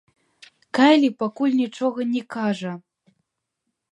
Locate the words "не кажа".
2.13-2.73